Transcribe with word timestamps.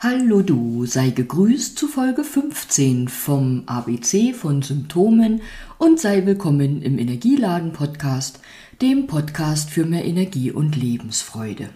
Hallo 0.00 0.42
du, 0.42 0.86
sei 0.86 1.10
gegrüßt 1.10 1.76
zu 1.76 1.88
Folge 1.88 2.22
15 2.22 3.08
vom 3.08 3.64
ABC 3.66 4.32
von 4.32 4.62
Symptomen 4.62 5.42
und 5.76 5.98
sei 5.98 6.24
willkommen 6.24 6.82
im 6.82 7.00
Energieladen 7.00 7.72
Podcast, 7.72 8.38
dem 8.80 9.08
Podcast 9.08 9.70
für 9.70 9.84
mehr 9.84 10.04
Energie 10.04 10.52
und 10.52 10.76
Lebensfreude. 10.76 11.70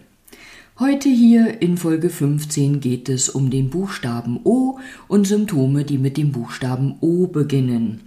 Heute 0.78 1.08
hier 1.08 1.60
in 1.62 1.76
Folge 1.76 2.10
15 2.10 2.78
geht 2.78 3.08
es 3.08 3.28
um 3.28 3.50
den 3.50 3.70
Buchstaben 3.70 4.38
O 4.44 4.78
und 5.08 5.26
Symptome, 5.26 5.82
die 5.82 5.98
mit 5.98 6.16
dem 6.16 6.30
Buchstaben 6.30 6.98
O 7.00 7.26
beginnen. 7.26 8.02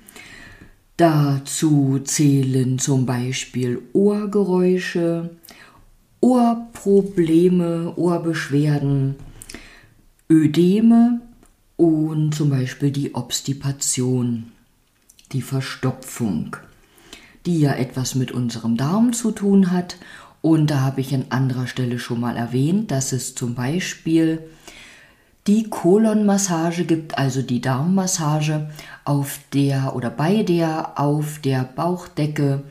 Dazu 0.95 1.99
zählen 2.01 2.79
zum 2.79 3.05
Beispiel 3.05 3.81
Ohrgeräusche, 3.91 5.31
Ohrprobleme, 6.21 7.97
Ohrbeschwerden, 7.97 9.15
Ödeme 10.29 11.21
und 11.77 12.33
zum 12.33 12.49
Beispiel 12.49 12.89
die 12.89 13.13
Obstipation, 13.13 14.51
die 15.31 15.43
Verstopfung, 15.43 16.57
die 17.45 17.59
ja 17.59 17.73
etwas 17.73 18.15
mit 18.15 18.31
unserem 18.31 18.75
Darm 18.75 19.13
zu 19.13 19.31
tun 19.31 19.71
hat. 19.71 19.97
Und 20.41 20.71
da 20.71 20.81
habe 20.81 21.01
ich 21.01 21.13
an 21.13 21.25
anderer 21.29 21.67
Stelle 21.67 21.99
schon 21.99 22.19
mal 22.19 22.37
erwähnt, 22.37 22.89
dass 22.89 23.11
es 23.11 23.35
zum 23.35 23.53
Beispiel 23.53 24.39
die 25.45 25.69
Kolonmassage 25.69 26.85
gibt, 26.85 27.19
also 27.19 27.43
die 27.43 27.61
Darmmassage, 27.61 28.71
auf 29.03 29.39
der 29.53 29.95
oder 29.95 30.09
bei 30.09 30.41
der 30.41 30.99
auf 30.99 31.37
der 31.39 31.63
Bauchdecke 31.63 32.63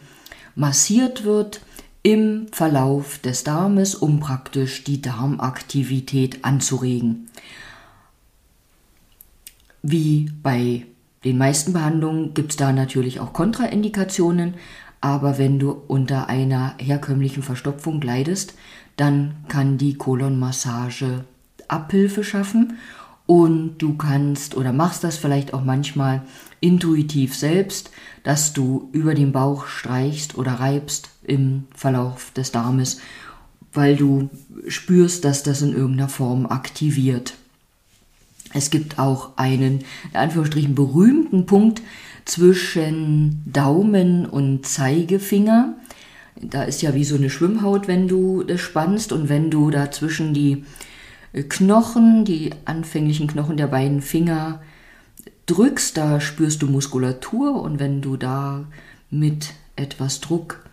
massiert 0.57 1.25
wird 1.25 1.61
im 2.05 2.49
Verlauf 2.53 3.19
des 3.19 3.45
Darmes, 3.45 3.95
um 3.95 4.21
praktisch 4.21 4.85
die 4.85 5.01
Darmaktivität 5.01 6.45
anzuregen. 6.45 7.31
Wie 9.83 10.31
bei 10.43 10.87
den 11.25 11.39
meisten 11.39 11.73
Behandlungen 11.73 12.35
gibt 12.35 12.51
es 12.51 12.57
da 12.59 12.73
natürlich 12.73 13.21
auch 13.21 13.33
Kontraindikationen, 13.33 14.55
aber 15.01 15.39
wenn 15.39 15.59
du 15.59 15.71
unter 15.89 16.29
einer 16.29 16.75
herkömmlichen 16.79 17.43
Verstopfung 17.43 18.03
leidest, 18.03 18.55
dann 18.97 19.37
kann 19.49 19.79
die 19.79 19.95
Kolonmassage 19.95 21.25
Abhilfe 21.69 22.23
schaffen 22.23 22.79
und 23.27 23.79
du 23.79 23.97
kannst 23.97 24.57
oder 24.57 24.73
machst 24.73 25.05
das 25.05 25.17
vielleicht 25.17 25.55
auch 25.55 25.65
manchmal 25.65 26.23
intuitiv 26.61 27.35
selbst, 27.35 27.91
dass 28.23 28.53
du 28.53 28.89
über 28.93 29.15
den 29.15 29.33
Bauch 29.33 29.67
streichst 29.67 30.37
oder 30.37 30.53
reibst 30.53 31.11
im 31.23 31.65
Verlauf 31.75 32.33
des 32.33 32.53
Darmes, 32.53 33.01
weil 33.73 33.97
du 33.97 34.31
spürst, 34.69 35.25
dass 35.25 35.43
das 35.43 35.63
in 35.63 35.75
irgendeiner 35.75 36.09
Form 36.09 36.47
aktiviert. 36.47 37.35
Es 38.53 38.71
gibt 38.71 38.99
auch 38.99 39.37
einen, 39.37 39.81
in 40.13 40.17
Anführungsstrichen, 40.17 40.75
berühmten 40.75 41.45
Punkt 41.45 41.83
zwischen 42.25 43.43
Daumen 43.47 44.27
und 44.27 44.65
Zeigefinger. 44.65 45.75
Da 46.41 46.63
ist 46.63 46.81
ja 46.81 46.95
wie 46.95 47.05
so 47.05 47.17
eine 47.17 47.31
Schwimmhaut, 47.31 47.89
wenn 47.89 48.07
du 48.07 48.45
das 48.45 48.61
spannst 48.61 49.13
und 49.13 49.29
wenn 49.29 49.51
du 49.51 49.71
dazwischen 49.71 50.35
die 50.35 50.65
Knochen, 51.43 52.25
die 52.25 52.51
anfänglichen 52.65 53.27
Knochen 53.27 53.57
der 53.57 53.67
beiden 53.67 54.03
Finger 54.03 54.63
drückst, 55.47 55.97
da 55.97 56.21
spürst 56.21 56.63
du 56.63 56.69
Muskulatur 56.69 57.61
und 57.61 57.81
wenn 57.81 58.01
du 58.01 58.17
da 58.17 58.65
mit 59.11 59.55
etwas 59.77 60.21
Druck 60.21 60.65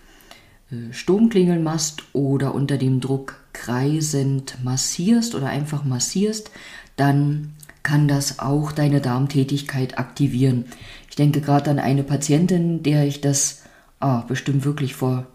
äh, 0.72 0.94
Sturmklingeln 0.94 1.64
machst 1.64 2.04
oder 2.14 2.54
unter 2.54 2.78
dem 2.78 3.00
Druck 3.02 3.38
kreisend 3.54 4.58
massierst 4.64 5.36
oder 5.36 5.48
einfach 5.48 5.84
massierst, 5.84 6.52
dann 6.96 7.54
kann 7.84 8.08
das 8.08 8.40
auch 8.40 8.72
deine 8.72 9.02
Darmtätigkeit 9.02 9.98
aktivieren. 9.98 10.66
Ich 11.10 11.16
denke 11.16 11.42
gerade 11.42 11.72
an 11.72 11.80
eine 11.80 12.04
Patientin, 12.04 12.84
der 12.84 13.06
ich 13.06 13.22
das 13.22 13.64
ah, 14.00 14.22
bestimmt 14.22 14.66
wirklich 14.66 14.94
vor 14.94 15.26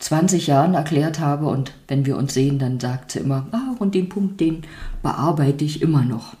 20 0.00 0.46
Jahren 0.46 0.74
erklärt 0.74 1.20
habe 1.20 1.46
und 1.46 1.72
wenn 1.86 2.06
wir 2.06 2.16
uns 2.16 2.34
sehen, 2.34 2.58
dann 2.58 2.80
sagt 2.80 3.12
sie 3.12 3.20
immer, 3.20 3.46
ah, 3.52 3.76
und 3.78 3.94
den 3.94 4.08
Punkt, 4.08 4.40
den 4.40 4.62
bearbeite 5.02 5.64
ich 5.64 5.82
immer 5.82 6.02
noch. 6.02 6.34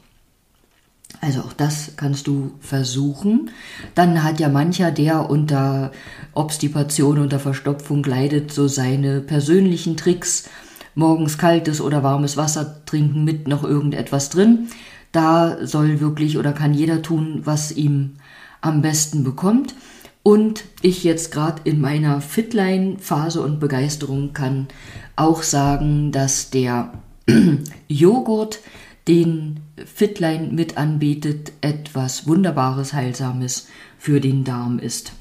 Also 1.20 1.40
auch 1.40 1.52
das 1.52 1.92
kannst 1.96 2.26
du 2.26 2.52
versuchen. 2.60 3.50
Dann 3.94 4.22
hat 4.22 4.40
ja 4.40 4.48
mancher, 4.48 4.90
der 4.90 5.28
unter 5.28 5.92
Obstipation, 6.32 7.18
unter 7.18 7.38
Verstopfung 7.38 8.02
leidet, 8.02 8.52
so 8.52 8.68
seine 8.68 9.20
persönlichen 9.20 9.98
Tricks. 9.98 10.48
Morgens 10.94 11.36
kaltes 11.36 11.80
oder 11.80 12.02
warmes 12.02 12.36
Wasser 12.36 12.84
trinken 12.86 13.24
mit 13.24 13.46
noch 13.46 13.64
irgendetwas 13.64 14.30
drin. 14.30 14.68
Da 15.12 15.66
soll 15.66 16.00
wirklich 16.00 16.38
oder 16.38 16.52
kann 16.52 16.72
jeder 16.72 17.02
tun, 17.02 17.42
was 17.44 17.72
ihm 17.72 18.16
am 18.62 18.80
besten 18.80 19.22
bekommt. 19.22 19.74
Und 20.22 20.64
ich 20.82 21.02
jetzt 21.02 21.32
gerade 21.32 21.62
in 21.64 21.80
meiner 21.80 22.20
Fitline-Phase 22.20 23.40
und 23.40 23.58
Begeisterung 23.58 24.32
kann 24.32 24.68
auch 25.16 25.42
sagen, 25.42 26.12
dass 26.12 26.50
der 26.50 26.92
Joghurt, 27.88 28.60
den 29.08 29.60
Fitline 29.86 30.48
mit 30.52 30.76
anbietet, 30.76 31.52
etwas 31.62 32.26
Wunderbares, 32.26 32.92
Heilsames 32.92 33.68
für 33.98 34.20
den 34.20 34.44
Darm 34.44 34.78
ist. 34.78 35.12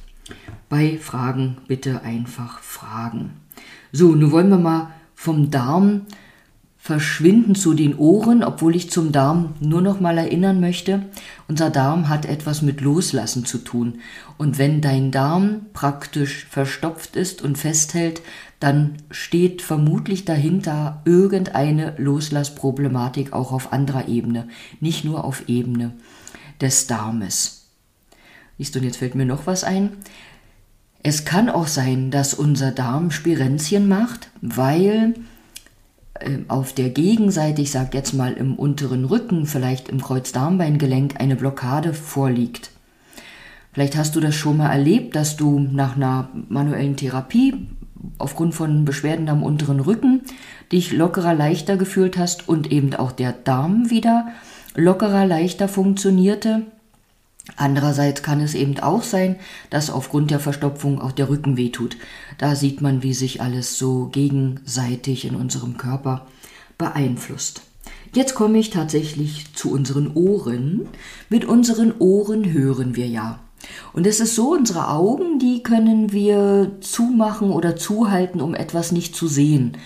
Bei 0.68 0.98
Fragen 0.98 1.58
bitte 1.68 2.02
einfach 2.04 2.60
fragen. 2.60 3.32
So, 3.92 4.14
nun 4.16 4.32
wollen 4.32 4.50
wir 4.50 4.58
mal 4.58 4.92
vom 5.16 5.50
Darm 5.50 6.02
verschwinden 6.82 7.56
zu 7.56 7.74
den 7.74 7.98
Ohren, 7.98 8.42
obwohl 8.42 8.74
ich 8.74 8.90
zum 8.90 9.12
Darm 9.12 9.54
nur 9.60 9.82
noch 9.82 10.00
mal 10.00 10.18
erinnern 10.18 10.62
möchte, 10.62 11.06
unser 11.50 11.70
Darm 11.70 12.08
hat 12.08 12.26
etwas 12.26 12.62
mit 12.62 12.80
Loslassen 12.80 13.46
zu 13.46 13.58
tun. 13.58 14.00
Und 14.38 14.58
wenn 14.58 14.80
dein 14.80 15.12
Darm 15.12 15.68
praktisch 15.74 16.48
verstopft 16.50 17.18
ist 17.18 17.42
und 17.42 17.58
festhält, 17.58 18.22
dann 18.62 18.94
steht 19.12 19.62
vermutlich 19.62 20.24
dahinter 20.24 21.02
irgendeine 21.04 21.96
Loslassproblematik 21.98 23.34
auch 23.34 23.52
auf 23.52 23.74
anderer 23.74 24.08
Ebene, 24.08 24.48
nicht 24.80 25.04
nur 25.04 25.26
auf 25.26 25.48
Ebene 25.50 25.92
des 26.62 26.88
Darmes. 26.88 27.68
Siehst 28.58 28.74
du, 28.74 28.80
und 28.80 28.86
jetzt 28.86 28.98
fällt 28.98 29.16
mir 29.16 29.26
noch 29.26 29.48
was 29.48 29.64
ein. 29.66 29.92
Es 31.04 31.24
kann 31.26 31.50
auch 31.50 31.68
sein, 31.68 32.10
dass 32.10 32.34
unser 32.34 32.72
Darm 32.72 33.12
Spirenzchen 33.12 33.88
macht, 33.88 34.30
weil 34.42 35.14
auf 36.48 36.74
der 36.74 36.90
Gegenseite, 36.90 37.62
ich 37.62 37.72
sage 37.72 37.98
jetzt 37.98 38.14
mal 38.14 38.34
im 38.34 38.56
unteren 38.56 39.06
Rücken, 39.06 39.46
vielleicht 39.46 39.90
im 39.90 40.02
Kreuzdarmbeingelenk, 40.02 41.20
eine 41.20 41.36
Blockade 41.36 41.94
vorliegt. 41.94 42.72
Vielleicht 43.72 43.96
hast 43.96 44.16
du 44.16 44.20
das 44.20 44.36
schon 44.36 44.58
mal 44.58 44.72
erlebt, 44.72 45.16
dass 45.16 45.38
du 45.38 45.60
nach 45.60 45.96
einer 45.96 46.30
manuellen 46.50 46.96
Therapie 46.96 47.68
aufgrund 48.18 48.56
von 48.56 48.86
Beschwerden 48.86 49.30
am 49.30 49.44
unteren 49.44 49.80
Rücken 49.80 50.22
dich 50.72 50.92
lockerer, 50.92 51.34
leichter 51.34 51.78
gefühlt 51.78 52.18
hast 52.18 52.48
und 52.48 52.72
eben 52.72 52.94
auch 52.94 53.12
der 53.12 53.32
Darm 53.32 53.90
wieder 53.90 54.28
lockerer, 54.76 55.26
leichter 55.26 55.68
funktionierte. 55.68 56.64
Andererseits 57.56 58.24
kann 58.24 58.42
es 58.42 58.54
eben 58.54 58.80
auch 58.80 59.04
sein, 59.04 59.36
dass 59.70 59.90
aufgrund 59.90 60.32
der 60.32 60.40
Verstopfung 60.40 61.02
auch 61.02 61.12
der 61.12 61.30
Rücken 61.30 61.58
wehtut. 61.58 61.98
Da 62.38 62.56
sieht 62.56 62.82
man, 62.82 63.04
wie 63.04 63.14
sich 63.14 63.42
alles 63.42 63.78
so 63.78 64.08
gegenseitig 64.08 65.26
in 65.26 65.36
unserem 65.36 65.78
Körper 65.78 66.28
beeinflusst. 66.78 67.62
Jetzt 68.14 68.34
komme 68.34 68.58
ich 68.58 68.70
tatsächlich 68.70 69.54
zu 69.54 69.72
unseren 69.72 70.12
Ohren. 70.16 70.88
Mit 71.30 71.46
unseren 71.46 71.94
Ohren 72.00 72.52
hören 72.52 72.96
wir 72.96 73.08
ja. 73.08 73.40
Und 73.94 74.08
es 74.08 74.20
ist 74.20 74.36
so, 74.36 74.54
unsere 74.54 74.88
Augen, 74.88 75.38
die 75.38 75.62
können 75.62 76.12
wir 76.12 76.72
zumachen 76.80 77.52
oder 77.52 77.76
zuhalten, 77.76 78.42
um 78.42 78.56
etwas 78.56 78.92
nicht 78.92 79.16
zu 79.16 79.28
sehen 79.28 79.78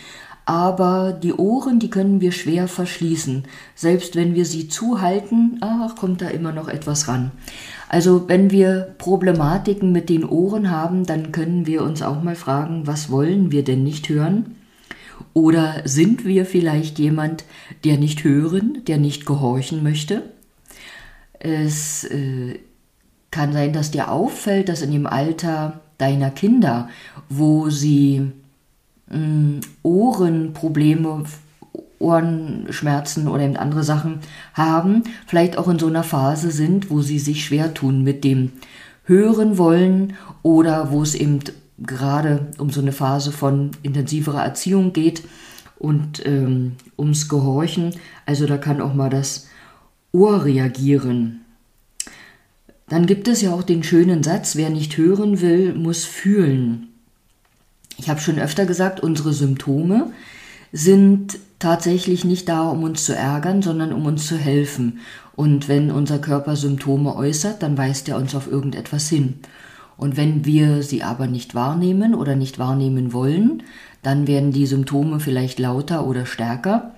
aber 0.46 1.14
die 1.14 1.34
Ohren, 1.34 1.80
die 1.80 1.90
können 1.90 2.20
wir 2.20 2.32
schwer 2.32 2.68
verschließen. 2.68 3.44
Selbst 3.76 4.16
wenn 4.16 4.36
wir 4.36 4.46
sie 4.46 4.68
zuhalten, 4.68 5.58
ach, 5.62 5.96
kommt 5.96 6.22
da 6.22 6.28
immer 6.28 6.52
noch 6.52 6.68
etwas 6.68 7.08
ran. 7.08 7.32
Also 7.88 8.28
wenn 8.28 8.52
wir 8.52 8.96
Problematiken 8.98 9.92
mit 9.92 10.10
den 10.10 10.26
Ohren 10.26 10.70
haben, 10.70 11.06
dann 11.06 11.32
können 11.32 11.66
wir 11.66 11.84
uns 11.84 12.02
auch 12.02 12.22
mal 12.22 12.36
fragen, 12.36 12.88
was 12.88 13.10
wollen 13.10 13.52
wir 13.52 13.64
denn 13.64 13.84
nicht 13.84 14.10
hören? 14.10 14.56
Oder 15.34 15.82
sind 15.86 16.26
wir 16.26 16.46
vielleicht 16.46 17.00
jemand, 17.00 17.46
der 17.86 17.98
nicht 17.98 18.24
hören, 18.24 18.82
der 18.88 18.98
nicht 18.98 19.26
gehorchen 19.26 19.82
möchte? 19.84 20.24
Es 21.40 22.04
äh, 22.06 22.60
kann 23.32 23.54
sein, 23.54 23.74
dass 23.74 23.92
dir 23.92 24.12
auffällt, 24.12 24.70
dass 24.70 24.82
in 24.82 24.92
dem 24.92 25.08
Alter 25.08 25.82
deiner 25.98 26.32
Kinder, 26.32 26.90
wo 27.30 27.70
sie 27.70 28.32
äh, 29.10 29.60
Ohrenprobleme, 29.84 31.24
Ohrenschmerzen 32.00 33.28
oder 33.28 33.44
eben 33.44 33.58
andere 33.58 33.84
Sachen 33.84 34.20
haben, 34.54 35.04
vielleicht 35.28 35.58
auch 35.58 35.68
in 35.68 35.80
so 35.80 35.88
einer 35.88 36.04
Phase 36.04 36.52
sind, 36.52 36.90
wo 36.90 37.02
sie 37.02 37.20
sich 37.20 37.46
schwer 37.46 37.74
tun 37.74 38.04
mit 38.04 38.24
dem 38.24 38.52
Hören 39.06 39.58
wollen 39.58 40.14
oder 40.42 40.92
wo 40.92 41.02
es 41.02 41.16
eben 41.16 41.40
gerade 41.80 42.48
um 42.58 42.70
so 42.70 42.82
eine 42.82 42.92
Phase 42.92 43.32
von 43.32 43.72
intensiverer 43.84 44.44
Erziehung 44.44 44.94
geht, 44.94 45.24
und 45.84 46.26
ähm, 46.26 46.78
ums 46.98 47.28
Gehorchen. 47.28 47.94
Also 48.26 48.48
da 48.48 48.58
kann 48.58 48.82
auch 48.82 48.94
mal 48.94 49.10
das 49.10 49.50
Ohr 50.14 50.46
reagieren. 50.46 51.42
Dann 52.88 53.06
gibt 53.06 53.28
es 53.28 53.42
ja 53.42 53.54
auch 53.54 53.64
den 53.64 53.84
schönen 53.84 54.24
Satz, 54.24 54.56
wer 54.56 54.70
nicht 54.70 54.98
hören 54.98 55.42
will, 55.42 55.74
muss 55.74 56.06
fühlen. 56.06 56.93
Ich 57.98 58.10
habe 58.10 58.20
schon 58.20 58.40
öfter 58.40 58.66
gesagt, 58.66 59.00
unsere 59.02 59.34
Symptome 59.34 60.12
sind 60.72 61.38
tatsächlich 61.60 62.26
nicht 62.26 62.50
da, 62.50 62.68
um 62.70 62.84
uns 62.84 63.06
zu 63.06 63.16
ärgern, 63.16 63.62
sondern 63.62 63.94
um 63.94 64.06
uns 64.06 64.28
zu 64.28 64.38
helfen. 64.38 65.00
Und 65.36 65.68
wenn 65.68 65.92
unser 65.92 66.20
Körper 66.20 66.56
Symptome 66.56 67.16
äußert, 67.16 67.64
dann 67.64 67.78
weist 67.78 68.10
er 68.10 68.18
uns 68.18 68.36
auf 68.36 68.52
irgendetwas 68.52 69.08
hin. 69.08 69.36
Und 69.98 70.18
wenn 70.18 70.46
wir 70.46 70.84
sie 70.84 71.04
aber 71.04 71.28
nicht 71.28 71.56
wahrnehmen 71.56 72.16
oder 72.16 72.36
nicht 72.36 72.60
wahrnehmen 72.60 73.14
wollen, 73.14 73.64
dann 74.02 74.28
werden 74.28 74.52
die 74.52 74.66
Symptome 74.66 75.20
vielleicht 75.20 75.60
lauter 75.60 76.06
oder 76.06 76.26
stärker, 76.26 76.96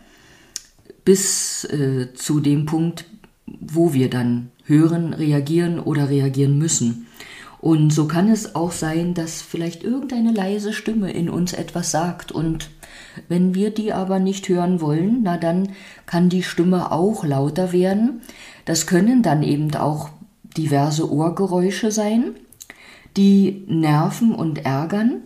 bis 1.03 1.65
äh, 1.65 2.13
zu 2.15 2.39
dem 2.39 2.65
Punkt, 2.65 3.05
wo 3.45 3.93
wir 3.93 4.09
dann 4.09 4.49
hören, 4.63 5.13
reagieren 5.13 5.79
oder 5.79 6.09
reagieren 6.09 6.57
müssen. 6.57 7.05
Und 7.65 7.91
so 7.91 8.05
kann 8.05 8.29
es 8.29 8.53
auch 8.53 8.71
sein, 8.71 9.15
dass 9.15 9.41
vielleicht 9.41 9.83
irgendeine 9.83 10.31
leise 10.31 10.71
Stimme 10.71 11.11
in 11.11 11.31
uns 11.31 11.51
etwas 11.51 11.89
sagt 11.89 12.31
und 12.31 12.69
wenn 13.27 13.55
wir 13.55 13.71
die 13.71 13.91
aber 13.91 14.19
nicht 14.19 14.47
hören 14.49 14.81
wollen, 14.81 15.21
na 15.23 15.37
dann 15.37 15.69
kann 16.05 16.29
die 16.29 16.43
Stimme 16.43 16.91
auch 16.91 17.25
lauter 17.25 17.73
werden. 17.73 18.21
Das 18.65 18.85
können 18.85 19.23
dann 19.23 19.41
eben 19.41 19.73
auch 19.73 20.09
diverse 20.55 21.11
Ohrgeräusche 21.11 21.89
sein, 21.89 22.35
die 23.17 23.65
nerven 23.67 24.35
und 24.35 24.63
ärgern, 24.63 25.21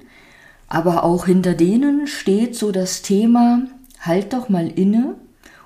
aber 0.70 1.04
auch 1.04 1.26
hinter 1.26 1.56
denen 1.56 2.08
steht 2.08 2.56
so 2.56 2.72
das 2.72 3.02
Thema, 3.02 3.64
halt 4.00 4.32
doch 4.32 4.48
mal 4.48 4.70
inne 4.70 5.16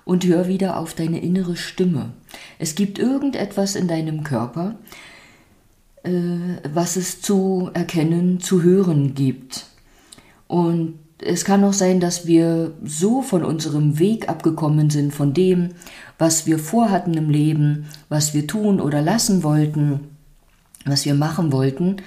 und 0.05 0.25
hör 0.25 0.47
wieder 0.47 0.77
auf 0.77 0.95
deine 0.95 1.21
innere 1.21 1.55
Stimme. 1.55 2.13
Es 2.57 2.73
gibt 2.73 2.97
irgendetwas 2.97 3.75
in 3.75 3.87
deinem 3.87 4.23
Körper, 4.23 4.79
was 6.03 6.95
es 6.97 7.21
zu 7.21 7.69
erkennen, 7.73 8.39
zu 8.39 8.61
hören 8.61 9.15
gibt. 9.15 9.65
Und 10.47 10.99
es 11.19 11.45
kann 11.45 11.63
auch 11.63 11.73
sein, 11.73 11.99
dass 11.99 12.27
wir 12.27 12.73
so 12.83 13.21
von 13.21 13.45
unserem 13.45 13.99
Weg 13.99 14.27
abgekommen 14.27 14.89
sind, 14.89 15.13
von 15.13 15.33
dem, 15.33 15.69
was 16.17 16.45
wir 16.45 16.59
vorhatten 16.59 17.13
im 17.13 17.29
Leben, 17.29 17.85
was 18.09 18.33
wir 18.33 18.47
tun 18.47 18.81
oder 18.81 19.01
lassen 19.01 19.43
wollten, 19.43 20.01
was 20.85 21.05
wir 21.05 21.15
machen 21.15 21.53
wollten, 21.53 21.97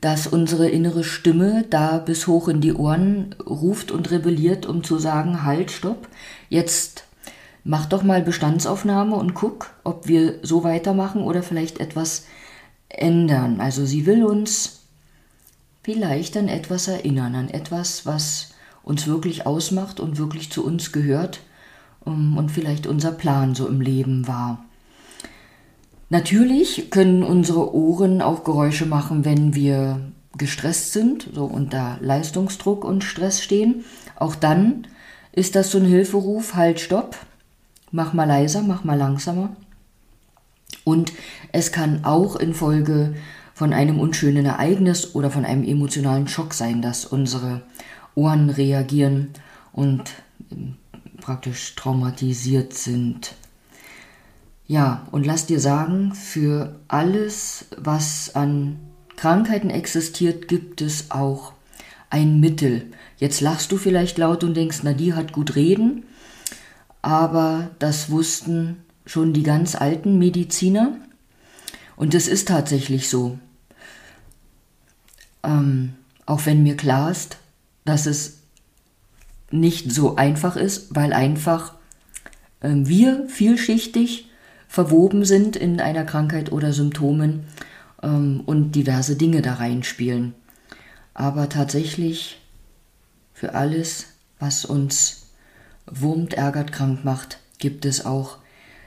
dass 0.00 0.26
unsere 0.26 0.68
innere 0.68 1.04
Stimme 1.04 1.64
da 1.68 1.98
bis 1.98 2.26
hoch 2.26 2.48
in 2.48 2.60
die 2.60 2.74
Ohren 2.74 3.34
ruft 3.46 3.90
und 3.90 4.10
rebelliert, 4.10 4.66
um 4.66 4.82
zu 4.82 4.98
sagen, 4.98 5.44
halt, 5.44 5.70
stopp, 5.70 6.08
jetzt 6.48 7.04
mach 7.64 7.86
doch 7.86 8.02
mal 8.02 8.22
Bestandsaufnahme 8.22 9.16
und 9.16 9.34
guck, 9.34 9.70
ob 9.82 10.06
wir 10.06 10.40
so 10.42 10.64
weitermachen 10.64 11.22
oder 11.22 11.42
vielleicht 11.42 11.80
etwas 11.80 12.24
ändern. 12.98 13.60
Also 13.60 13.84
sie 13.84 14.06
will 14.06 14.24
uns 14.24 14.82
vielleicht 15.82 16.36
an 16.36 16.48
etwas 16.48 16.88
erinnern, 16.88 17.34
an 17.34 17.50
etwas, 17.50 18.06
was 18.06 18.54
uns 18.82 19.06
wirklich 19.06 19.46
ausmacht 19.46 20.00
und 20.00 20.18
wirklich 20.18 20.50
zu 20.50 20.64
uns 20.64 20.92
gehört 20.92 21.40
und 22.04 22.50
vielleicht 22.50 22.86
unser 22.86 23.12
Plan 23.12 23.54
so 23.54 23.66
im 23.66 23.80
Leben 23.80 24.28
war. 24.28 24.64
Natürlich 26.10 26.90
können 26.90 27.22
unsere 27.22 27.74
Ohren 27.74 28.20
auch 28.20 28.44
Geräusche 28.44 28.86
machen, 28.86 29.24
wenn 29.24 29.54
wir 29.54 30.00
gestresst 30.36 30.92
sind, 30.92 31.28
so 31.34 31.44
unter 31.44 31.98
Leistungsdruck 32.00 32.84
und 32.84 33.04
Stress 33.04 33.42
stehen. 33.42 33.84
Auch 34.16 34.34
dann 34.34 34.86
ist 35.32 35.54
das 35.56 35.70
so 35.70 35.78
ein 35.78 35.86
Hilferuf, 35.86 36.54
halt, 36.54 36.80
stopp, 36.80 37.16
mach 37.90 38.12
mal 38.12 38.24
leiser, 38.24 38.62
mach 38.62 38.84
mal 38.84 38.98
langsamer. 38.98 39.56
Und 40.84 41.12
es 41.52 41.72
kann 41.72 42.04
auch 42.04 42.36
infolge 42.36 43.14
von 43.54 43.72
einem 43.72 44.00
unschönen 44.00 44.46
Ereignis 44.46 45.14
oder 45.14 45.30
von 45.30 45.44
einem 45.44 45.64
emotionalen 45.64 46.28
Schock 46.28 46.54
sein, 46.54 46.82
dass 46.82 47.06
unsere 47.06 47.62
Ohren 48.14 48.50
reagieren 48.50 49.30
und 49.72 50.10
ähm, 50.52 50.76
praktisch 51.20 51.74
traumatisiert 51.74 52.74
sind. 52.74 53.34
Ja, 54.66 55.06
und 55.10 55.26
lass 55.26 55.46
dir 55.46 55.60
sagen, 55.60 56.14
für 56.14 56.80
alles, 56.88 57.66
was 57.76 58.34
an 58.34 58.80
Krankheiten 59.16 59.70
existiert, 59.70 60.48
gibt 60.48 60.80
es 60.80 61.10
auch 61.10 61.52
ein 62.10 62.40
Mittel. 62.40 62.86
Jetzt 63.18 63.40
lachst 63.40 63.72
du 63.72 63.76
vielleicht 63.76 64.18
laut 64.18 64.42
und 64.42 64.54
denkst, 64.54 64.80
na 64.82 64.92
die 64.92 65.14
hat 65.14 65.32
gut 65.32 65.54
reden, 65.54 66.04
aber 67.02 67.70
das 67.78 68.10
wussten 68.10 68.83
schon 69.06 69.32
die 69.32 69.42
ganz 69.42 69.74
alten 69.74 70.18
Mediziner 70.18 70.96
und 71.96 72.14
es 72.14 72.28
ist 72.28 72.48
tatsächlich 72.48 73.08
so. 73.08 73.38
Ähm, 75.42 75.94
auch 76.26 76.46
wenn 76.46 76.62
mir 76.62 76.76
klar 76.76 77.10
ist, 77.10 77.38
dass 77.84 78.06
es 78.06 78.38
nicht 79.50 79.92
so 79.92 80.16
einfach 80.16 80.56
ist, 80.56 80.94
weil 80.94 81.12
einfach 81.12 81.74
äh, 82.60 82.70
wir 82.72 83.28
vielschichtig 83.28 84.30
verwoben 84.68 85.24
sind 85.24 85.54
in 85.54 85.80
einer 85.80 86.04
Krankheit 86.04 86.50
oder 86.50 86.72
Symptomen 86.72 87.44
ähm, 88.02 88.42
und 88.46 88.72
diverse 88.72 89.16
Dinge 89.16 89.42
da 89.42 89.54
reinspielen. 89.54 90.34
Aber 91.12 91.48
tatsächlich 91.48 92.40
für 93.32 93.54
alles, 93.54 94.06
was 94.40 94.64
uns 94.64 95.26
wurmt, 95.86 96.34
ärgert, 96.34 96.72
krank 96.72 97.04
macht, 97.04 97.38
gibt 97.58 97.84
es 97.84 98.04
auch 98.04 98.38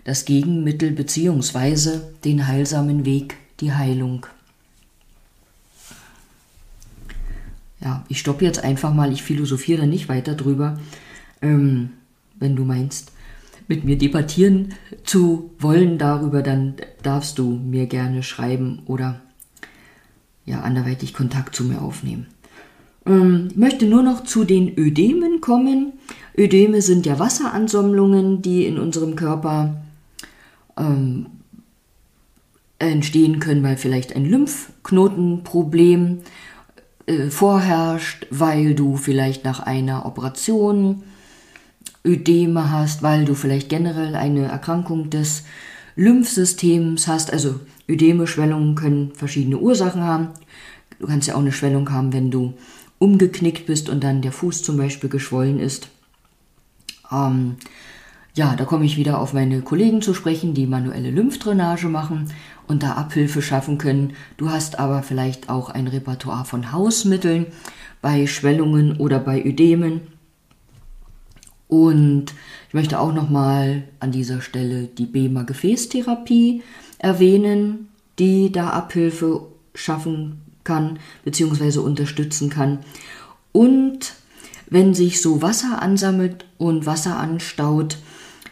das 0.08 0.26
Gegenmittel 0.26 0.92
bzw. 0.92 2.00
den 2.26 2.48
heilsamen 2.48 3.06
Weg, 3.06 3.36
die 3.60 3.74
Heilung. 3.74 4.26
ja, 7.82 8.04
ich 8.10 8.20
stoppe 8.20 8.46
jetzt 8.46 8.64
einfach 8.64 8.94
mal, 8.94 9.12
ich 9.12 9.24
philosophiere 9.24 9.88
nicht 9.88 10.10
weiter 10.10 10.36
drüber. 10.36 10.80
Ähm, 11.42 11.92
wenn 12.40 12.56
du 12.56 12.66
meinst, 12.66 13.12
mit 13.68 13.84
mir 13.84 13.98
debattieren 13.98 14.74
zu 15.04 15.52
wollen 15.60 15.98
darüber, 15.98 16.42
dann 16.42 16.76
darfst 17.04 17.38
du 17.38 17.52
mir 17.52 17.86
gerne 17.86 18.24
schreiben 18.24 18.82
oder 18.86 19.22
ja, 20.46 20.62
anderweitig 20.62 21.14
Kontakt 21.14 21.56
zu 21.56 21.66
mir 21.66 21.82
aufnehmen. 21.82 22.28
Ähm, 23.06 23.50
ich 23.52 23.58
möchte 23.58 23.86
nur 23.86 24.04
noch 24.04 24.24
zu 24.24 24.44
den 24.44 24.78
Ödemen 24.78 25.42
kommen. 25.42 25.94
Ödeme 26.38 26.82
sind 26.82 27.06
ja 27.06 27.20
Wasseransammlungen, 27.20 28.42
die 28.42 28.66
in 28.66 28.80
unserem 28.80 29.16
Körper 29.16 29.82
ähm, 30.78 31.28
entstehen 32.80 33.40
können, 33.40 33.64
weil 33.64 33.78
vielleicht 33.78 34.16
ein 34.16 34.26
Lymphknotenproblem 34.26 36.20
äh, 37.08 37.30
vorherrscht, 37.30 38.28
weil 38.30 38.76
du 38.76 38.98
vielleicht 38.98 39.44
nach 39.44 39.60
einer 39.60 40.06
Operation 40.06 41.04
Ödeme 42.06 42.72
hast, 42.72 43.04
weil 43.04 43.26
du 43.26 43.34
vielleicht 43.34 43.70
generell 43.70 44.16
eine 44.16 44.46
Erkrankung 44.46 45.10
des 45.10 45.44
Lymphsystems 45.96 47.08
hast. 47.08 47.34
Also 47.34 47.60
Ödeme, 47.90 48.28
Schwellungen 48.28 48.76
können 48.76 49.12
verschiedene 49.14 49.58
Ursachen 49.58 50.04
haben. 50.04 50.30
Du 51.00 51.08
kannst 51.08 51.28
ja 51.28 51.36
auch 51.36 51.42
eine 51.42 51.52
Schwellung 51.52 51.92
haben, 51.92 52.14
wenn 52.14 52.32
du 52.32 52.54
umgeknickt 53.00 53.66
bist 53.66 53.90
und 53.90 54.04
dann 54.04 54.22
der 54.22 54.32
Fuß 54.32 54.64
zum 54.64 54.78
Beispiel 54.78 55.10
geschwollen 55.10 55.60
ist. 55.60 55.90
Ähm, 57.12 57.58
ja, 58.38 58.56
da 58.56 58.66
komme 58.66 58.86
ich 58.86 58.98
wieder 58.98 59.20
auf 59.20 59.34
meine 59.34 59.62
Kollegen 59.62 60.04
zu 60.04 60.14
sprechen, 60.14 60.54
die 60.54 60.68
manuelle 60.68 61.10
Lymphdrainage 61.10 61.88
machen 61.88 62.32
und 62.68 62.84
da 62.84 62.92
Abhilfe 62.92 63.42
schaffen 63.42 63.80
können. 63.80 64.14
Du 64.38 64.52
hast 64.52 64.78
aber 64.78 65.02
vielleicht 65.02 65.50
auch 65.50 65.72
ein 65.72 65.88
Repertoire 65.88 66.46
von 66.46 66.72
Hausmitteln 66.72 67.48
bei 68.00 68.28
Schwellungen 68.28 68.98
oder 68.98 69.18
bei 69.20 69.44
Ödemen. 69.44 70.02
Und 71.68 72.26
ich 72.68 72.76
möchte 72.76 73.00
auch 73.00 73.12
nochmal 73.12 73.86
an 74.00 74.12
dieser 74.12 74.42
Stelle 74.42 74.84
die 74.84 75.08
BEMA 75.08 75.42
Gefäßtherapie 75.42 76.62
erwähnen, 77.00 77.88
die 78.20 78.52
da 78.52 78.70
Abhilfe 78.70 79.48
schaffen 79.74 80.42
kann 80.64 81.00
bzw. 81.26 81.80
unterstützen 81.80 82.52
kann. 82.52 82.80
Und 83.52 84.14
wenn 84.70 84.94
sich 84.94 85.24
so 85.24 85.42
Wasser 85.42 85.82
ansammelt 85.82 86.46
und 86.60 86.86
Wasser 86.86 87.18
anstaut, 87.18 87.98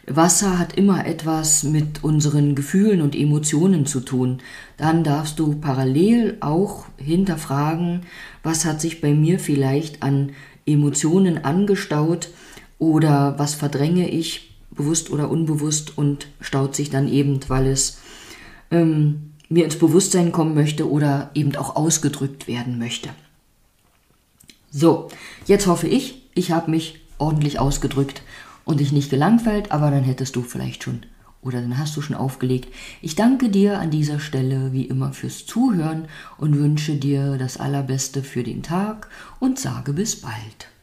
Wasser 0.08 0.60
hat 0.60 0.78
immer 0.78 1.06
etwas 1.08 1.64
mit 1.64 2.04
unseren 2.04 2.54
Gefühlen 2.54 3.02
und 3.02 3.16
Emotionen 3.16 3.86
zu 3.86 4.02
tun. 4.02 4.40
Dann 4.78 5.04
darfst 5.04 5.40
du 5.40 5.56
parallel 5.56 6.38
auch 6.42 6.86
hinterfragen, 6.98 8.02
was 8.44 8.66
hat 8.66 8.82
sich 8.82 9.02
bei 9.02 9.14
mir 9.14 9.40
vielleicht 9.40 10.04
an 10.04 10.34
Emotionen 10.66 11.44
angestaut 11.44 12.30
oder 12.78 13.40
was 13.40 13.56
verdränge 13.56 14.10
ich 14.10 14.56
bewusst 14.72 15.10
oder 15.10 15.30
unbewusst 15.30 15.98
und 15.98 16.28
staut 16.40 16.76
sich 16.76 16.90
dann 16.90 17.08
eben, 17.08 17.40
weil 17.48 17.68
es 17.68 18.00
ähm, 18.72 19.32
mir 19.50 19.66
ins 19.66 19.78
Bewusstsein 19.78 20.32
kommen 20.32 20.54
möchte 20.54 20.90
oder 20.90 21.32
eben 21.34 21.56
auch 21.56 21.76
ausgedrückt 21.76 22.48
werden 22.48 22.78
möchte. 22.78 23.10
So, 24.70 25.08
jetzt 25.48 25.68
hoffe 25.68 25.88
ich, 25.88 26.22
ich 26.36 26.52
habe 26.52 26.70
mich 26.70 27.00
ordentlich 27.18 27.60
ausgedrückt 27.60 28.22
und 28.66 28.82
dich 28.82 28.92
nicht 28.92 29.10
gelangweilt, 29.10 29.72
aber 29.72 29.92
dann 29.92 30.04
hättest 30.04 30.36
du 30.36 30.42
vielleicht 30.42 30.84
schon 30.84 31.06
oder 31.42 31.62
dann 31.62 31.78
hast 31.78 31.96
du 31.96 32.02
schon 32.02 32.16
aufgelegt. 32.16 32.74
Ich 33.02 33.16
danke 33.16 33.50
dir 33.50 33.80
an 33.80 33.92
dieser 33.92 34.20
Stelle 34.20 34.74
wie 34.74 34.86
immer 34.86 35.14
fürs 35.14 35.46
Zuhören 35.46 36.08
und 36.38 36.58
wünsche 36.58 36.96
dir 36.96 37.38
das 37.38 37.58
Allerbeste 37.58 38.24
für 38.24 38.44
den 38.44 38.64
Tag 38.64 39.08
und 39.40 39.60
sage 39.60 39.94
bis 39.94 40.20
bald. 40.20 40.75